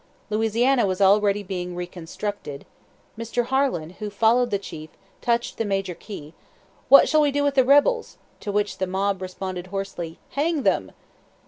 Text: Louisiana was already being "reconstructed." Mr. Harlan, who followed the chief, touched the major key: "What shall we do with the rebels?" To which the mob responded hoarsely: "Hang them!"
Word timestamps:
Louisiana 0.31 0.87
was 0.87 0.99
already 0.99 1.43
being 1.43 1.75
"reconstructed." 1.75 2.65
Mr. 3.15 3.45
Harlan, 3.45 3.91
who 4.01 4.09
followed 4.09 4.49
the 4.49 4.57
chief, 4.57 4.89
touched 5.21 5.59
the 5.59 5.63
major 5.63 5.93
key: 5.93 6.33
"What 6.89 7.07
shall 7.07 7.21
we 7.21 7.29
do 7.29 7.43
with 7.43 7.53
the 7.53 7.63
rebels?" 7.63 8.17
To 8.39 8.51
which 8.51 8.79
the 8.79 8.87
mob 8.87 9.21
responded 9.21 9.67
hoarsely: 9.67 10.17
"Hang 10.31 10.63
them!" 10.63 10.91